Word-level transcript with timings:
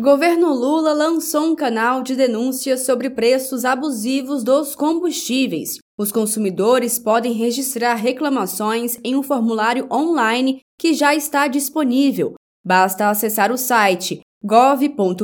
Governo 0.00 0.54
Lula 0.54 0.94
lançou 0.94 1.44
um 1.44 1.54
canal 1.54 2.02
de 2.02 2.16
denúncias 2.16 2.86
sobre 2.86 3.10
preços 3.10 3.66
abusivos 3.66 4.42
dos 4.42 4.74
combustíveis. 4.74 5.76
Os 5.98 6.10
consumidores 6.10 6.98
podem 6.98 7.34
registrar 7.34 7.96
reclamações 7.96 8.98
em 9.04 9.14
um 9.14 9.22
formulário 9.22 9.86
online 9.92 10.62
que 10.78 10.94
já 10.94 11.14
está 11.14 11.46
disponível. 11.48 12.32
Basta 12.64 13.10
acessar 13.10 13.52
o 13.52 13.58
site 13.58 14.22
gov.br/mj 14.42 15.20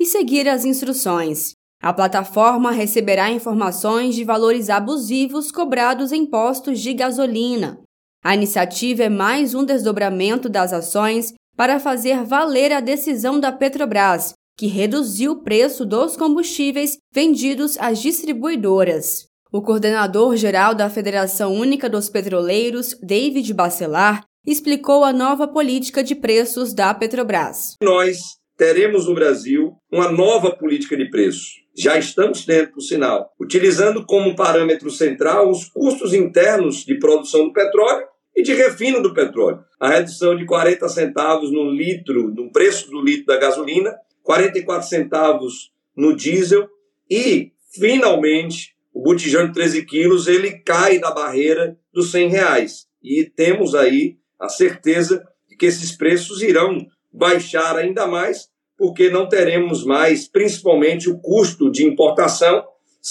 e 0.00 0.04
seguir 0.04 0.48
as 0.48 0.64
instruções. 0.64 1.52
A 1.80 1.92
plataforma 1.92 2.72
receberá 2.72 3.30
informações 3.30 4.16
de 4.16 4.24
valores 4.24 4.68
abusivos 4.68 5.52
cobrados 5.52 6.10
em 6.10 6.26
postos 6.26 6.80
de 6.80 6.92
gasolina. 6.92 7.78
A 8.24 8.34
iniciativa 8.34 9.04
é 9.04 9.08
mais 9.08 9.54
um 9.54 9.64
desdobramento 9.64 10.48
das 10.48 10.72
ações 10.72 11.32
para 11.58 11.80
fazer 11.80 12.22
valer 12.22 12.70
a 12.70 12.78
decisão 12.78 13.40
da 13.40 13.50
Petrobras, 13.50 14.32
que 14.56 14.68
reduziu 14.68 15.32
o 15.32 15.42
preço 15.42 15.84
dos 15.84 16.16
combustíveis 16.16 16.98
vendidos 17.12 17.76
às 17.80 17.98
distribuidoras. 18.00 19.26
O 19.52 19.60
coordenador-geral 19.60 20.72
da 20.72 20.88
Federação 20.88 21.52
Única 21.52 21.90
dos 21.90 22.08
Petroleiros, 22.08 22.96
David 23.02 23.52
Bacelar, 23.54 24.22
explicou 24.46 25.02
a 25.02 25.12
nova 25.12 25.48
política 25.48 26.00
de 26.00 26.14
preços 26.14 26.72
da 26.72 26.94
Petrobras. 26.94 27.74
Nós 27.82 28.18
teremos 28.56 29.08
no 29.08 29.14
Brasil 29.16 29.72
uma 29.92 30.12
nova 30.12 30.54
política 30.54 30.96
de 30.96 31.10
preços. 31.10 31.54
Já 31.76 31.98
estamos 31.98 32.44
tendo, 32.44 32.70
por 32.70 32.82
sinal, 32.82 33.32
utilizando 33.40 34.06
como 34.06 34.36
parâmetro 34.36 34.92
central 34.92 35.50
os 35.50 35.64
custos 35.64 36.14
internos 36.14 36.84
de 36.84 36.96
produção 37.00 37.48
do 37.48 37.52
petróleo 37.52 38.06
e 38.38 38.42
de 38.42 38.54
refino 38.54 39.02
do 39.02 39.12
petróleo. 39.12 39.64
A 39.80 39.88
redução 39.88 40.36
de 40.36 40.46
40 40.46 40.88
centavos 40.88 41.50
no 41.50 41.68
litro, 41.72 42.32
no 42.32 42.52
preço 42.52 42.88
do 42.88 43.02
litro 43.02 43.26
da 43.26 43.36
gasolina, 43.36 43.98
44 44.22 44.88
centavos 44.88 45.72
no 45.96 46.14
diesel 46.14 46.68
e, 47.10 47.50
finalmente, 47.74 48.76
o 48.94 49.02
botijão 49.02 49.44
de 49.48 49.52
13 49.52 49.84
quilos 49.84 50.28
ele 50.28 50.52
cai 50.60 51.00
da 51.00 51.10
barreira 51.10 51.76
dos 51.92 52.12
100 52.12 52.28
reais. 52.28 52.86
E 53.02 53.24
temos 53.24 53.74
aí 53.74 54.16
a 54.38 54.48
certeza 54.48 55.20
de 55.48 55.56
que 55.56 55.66
esses 55.66 55.96
preços 55.96 56.40
irão 56.40 56.86
baixar 57.12 57.76
ainda 57.76 58.06
mais, 58.06 58.48
porque 58.76 59.10
não 59.10 59.28
teremos 59.28 59.84
mais, 59.84 60.28
principalmente, 60.28 61.10
o 61.10 61.18
custo 61.18 61.72
de 61.72 61.84
importação 61.84 62.64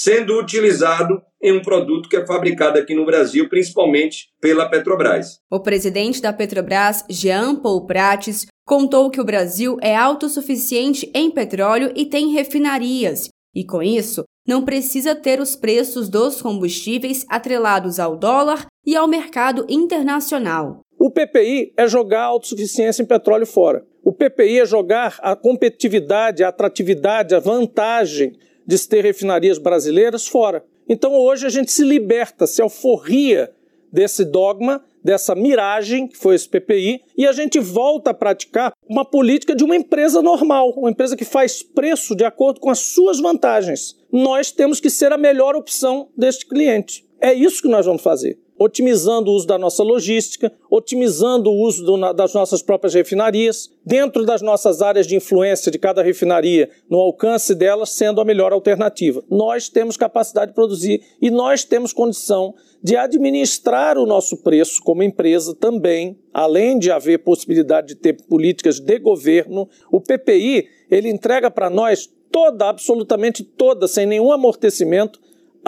sendo 0.03 0.39
utilizado 0.39 1.19
em 1.41 1.51
um 1.51 1.61
produto 1.61 2.07
que 2.07 2.17
é 2.17 2.25
fabricado 2.25 2.77
aqui 2.77 2.93
no 2.93 3.05
Brasil, 3.05 3.49
principalmente 3.49 4.27
pela 4.39 4.69
Petrobras. 4.69 5.39
O 5.51 5.59
presidente 5.59 6.21
da 6.21 6.31
Petrobras, 6.31 7.03
Jean 7.09 7.55
Paul 7.55 7.87
Prates, 7.87 8.45
contou 8.63 9.09
que 9.09 9.19
o 9.19 9.25
Brasil 9.25 9.77
é 9.81 9.95
autossuficiente 9.95 11.09
em 11.15 11.31
petróleo 11.31 11.91
e 11.95 12.05
tem 12.05 12.31
refinarias, 12.31 13.29
e 13.55 13.65
com 13.65 13.81
isso 13.81 14.23
não 14.47 14.63
precisa 14.63 15.15
ter 15.15 15.39
os 15.39 15.55
preços 15.55 16.09
dos 16.09 16.41
combustíveis 16.41 17.25
atrelados 17.27 17.99
ao 17.99 18.15
dólar 18.15 18.67
e 18.85 18.95
ao 18.95 19.07
mercado 19.07 19.65
internacional. 19.67 20.81
O 20.99 21.11
PPI 21.11 21.73
é 21.75 21.87
jogar 21.87 22.21
a 22.21 22.25
autossuficiência 22.25 23.01
em 23.01 23.05
petróleo 23.05 23.45
fora. 23.47 23.83
O 24.03 24.13
PPI 24.13 24.59
é 24.59 24.65
jogar 24.65 25.17
a 25.21 25.35
competitividade, 25.35 26.43
a 26.43 26.49
atratividade, 26.49 27.35
a 27.35 27.39
vantagem 27.39 28.33
de 28.67 28.77
ter 28.87 29.01
refinarias 29.01 29.57
brasileiras 29.57 30.27
fora. 30.27 30.63
Então 30.87 31.15
hoje 31.15 31.45
a 31.45 31.49
gente 31.49 31.71
se 31.71 31.83
liberta, 31.83 32.45
se 32.45 32.61
alforria 32.61 33.51
desse 33.91 34.25
dogma, 34.25 34.83
dessa 35.03 35.33
miragem 35.33 36.07
que 36.07 36.17
foi 36.17 36.35
esse 36.35 36.49
PPI, 36.49 37.01
e 37.17 37.25
a 37.25 37.31
gente 37.31 37.59
volta 37.59 38.11
a 38.11 38.13
praticar 38.13 38.73
uma 38.89 39.05
política 39.05 39.55
de 39.55 39.63
uma 39.63 39.75
empresa 39.75 40.21
normal, 40.21 40.73
uma 40.75 40.91
empresa 40.91 41.15
que 41.15 41.23
faz 41.23 41.63
preço 41.63 42.13
de 42.13 42.25
acordo 42.25 42.59
com 42.59 42.69
as 42.69 42.79
suas 42.79 43.19
vantagens. 43.19 43.95
Nós 44.11 44.51
temos 44.51 44.81
que 44.81 44.89
ser 44.89 45.13
a 45.13 45.17
melhor 45.17 45.55
opção 45.55 46.09
deste 46.17 46.45
cliente. 46.45 47.07
É 47.21 47.33
isso 47.33 47.61
que 47.61 47.69
nós 47.69 47.85
vamos 47.85 48.01
fazer 48.01 48.37
otimizando 48.59 49.31
o 49.31 49.33
uso 49.33 49.47
da 49.47 49.57
nossa 49.57 49.83
logística, 49.83 50.51
otimizando 50.69 51.49
o 51.49 51.61
uso 51.61 51.83
do, 51.83 52.13
das 52.13 52.33
nossas 52.33 52.61
próprias 52.61 52.93
refinarias, 52.93 53.69
dentro 53.85 54.25
das 54.25 54.41
nossas 54.41 54.81
áreas 54.81 55.07
de 55.07 55.15
influência 55.15 55.71
de 55.71 55.77
cada 55.77 56.01
refinaria, 56.01 56.69
no 56.89 56.97
alcance 56.97 57.53
delas, 57.53 57.89
sendo 57.91 58.19
a 58.19 58.25
melhor 58.25 58.51
alternativa. 58.51 59.23
Nós 59.29 59.69
temos 59.69 59.97
capacidade 59.97 60.51
de 60.51 60.55
produzir 60.55 61.01
e 61.21 61.29
nós 61.29 61.63
temos 61.63 61.93
condição 61.93 62.53
de 62.81 62.95
administrar 62.95 63.97
o 63.97 64.05
nosso 64.05 64.37
preço 64.37 64.81
como 64.83 65.03
empresa 65.03 65.55
também, 65.55 66.17
além 66.33 66.77
de 66.77 66.91
haver 66.91 67.19
possibilidade 67.19 67.87
de 67.87 67.95
ter 67.95 68.13
políticas 68.27 68.79
de 68.79 68.99
governo. 68.99 69.67
O 69.91 69.99
PPI, 69.99 70.67
ele 70.89 71.09
entrega 71.09 71.49
para 71.49 71.69
nós 71.69 72.09
toda, 72.31 72.69
absolutamente 72.69 73.43
toda, 73.43 73.87
sem 73.87 74.05
nenhum 74.05 74.31
amortecimento, 74.31 75.19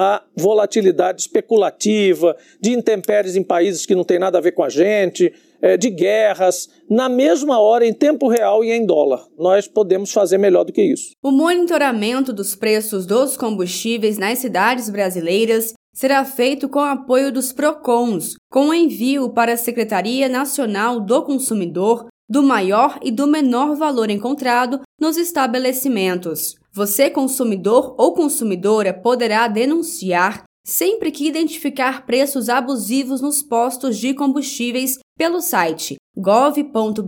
a 0.01 0.23
volatilidade 0.33 1.19
especulativa, 1.19 2.33
de 2.61 2.71
intempéries 2.71 3.35
em 3.35 3.43
países 3.43 3.85
que 3.85 3.93
não 3.93 4.05
tem 4.05 4.17
nada 4.17 4.37
a 4.37 4.41
ver 4.41 4.53
com 4.53 4.63
a 4.63 4.69
gente, 4.69 5.33
é, 5.61 5.75
de 5.75 5.89
guerras, 5.89 6.69
na 6.89 7.09
mesma 7.09 7.59
hora, 7.59 7.85
em 7.85 7.91
tempo 7.91 8.29
real 8.29 8.63
e 8.63 8.71
em 8.71 8.85
dólar. 8.85 9.25
Nós 9.37 9.67
podemos 9.67 10.13
fazer 10.13 10.37
melhor 10.37 10.63
do 10.63 10.71
que 10.71 10.81
isso. 10.81 11.09
O 11.21 11.31
monitoramento 11.31 12.31
dos 12.31 12.55
preços 12.55 13.05
dos 13.05 13.35
combustíveis 13.35 14.17
nas 14.17 14.39
cidades 14.39 14.89
brasileiras 14.89 15.73
será 15.93 16.23
feito 16.23 16.69
com 16.69 16.79
apoio 16.79 17.29
dos 17.29 17.51
PROCONs, 17.51 18.35
com 18.49 18.73
envio 18.73 19.31
para 19.31 19.51
a 19.51 19.57
Secretaria 19.57 20.29
Nacional 20.29 21.01
do 21.01 21.21
Consumidor 21.23 22.07
do 22.29 22.41
maior 22.41 22.97
e 23.03 23.11
do 23.11 23.27
menor 23.27 23.75
valor 23.75 24.09
encontrado 24.09 24.79
nos 24.97 25.17
estabelecimentos. 25.17 26.55
Você, 26.71 27.09
consumidor 27.09 27.95
ou 27.97 28.13
consumidora, 28.13 28.93
poderá 28.93 29.47
denunciar 29.47 30.43
sempre 30.63 31.11
que 31.11 31.27
identificar 31.27 32.05
preços 32.05 32.47
abusivos 32.47 33.21
nos 33.21 33.41
postos 33.41 33.97
de 33.97 34.13
combustíveis 34.13 34.99
pelo 35.17 35.41
site 35.41 35.95
gov.br/mj. 36.15 37.03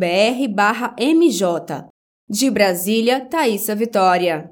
De 2.29 2.49
Brasília, 2.49 3.19
Thaisa 3.25 3.75
Vitória. 3.75 4.49